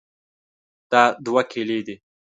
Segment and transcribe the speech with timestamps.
[0.91, 1.95] دا دوه کیلې دي.